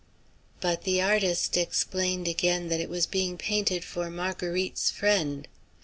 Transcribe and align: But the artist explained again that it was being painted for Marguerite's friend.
But 0.61 0.81
the 0.81 0.99
artist 0.99 1.55
explained 1.57 2.27
again 2.27 2.69
that 2.69 2.79
it 2.79 2.89
was 2.89 3.05
being 3.05 3.37
painted 3.37 3.83
for 3.83 4.09
Marguerite's 4.09 4.89
friend. 4.89 5.47